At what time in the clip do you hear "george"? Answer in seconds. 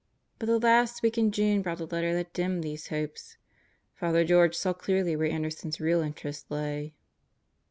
4.25-4.55